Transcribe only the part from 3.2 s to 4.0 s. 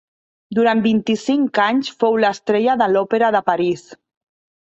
de París.